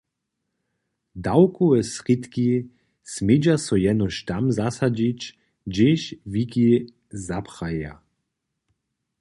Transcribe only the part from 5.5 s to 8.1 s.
hdźež wiki zapraja.